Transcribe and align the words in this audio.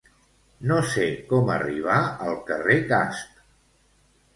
No 0.71 0.77
sé 0.93 1.05
com 1.29 1.53
arribar 1.57 2.01
al 2.31 2.43
carrer 2.51 2.83
Casp. 2.93 3.41